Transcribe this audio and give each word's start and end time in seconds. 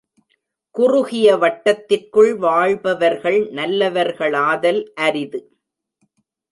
குறுகிய 0.75 1.35
வட்டத்திற்குள் 1.37 2.31
வாழ்பவர்கள் 2.37 3.39
நல்லவர்களாதல் 3.51 4.93
அரிது. 4.93 5.41